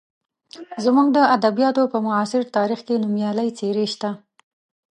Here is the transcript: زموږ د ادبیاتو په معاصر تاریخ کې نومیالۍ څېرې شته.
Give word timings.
زموږ 0.83 1.07
د 1.17 1.19
ادبیاتو 1.35 1.83
په 1.93 1.97
معاصر 2.05 2.41
تاریخ 2.57 2.79
کې 2.87 3.01
نومیالۍ 3.03 3.49
څېرې 3.57 3.85
شته. 3.93 4.09